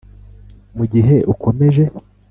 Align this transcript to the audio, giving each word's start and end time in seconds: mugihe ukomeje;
mugihe 0.77 1.15
ukomeje; 1.33 1.83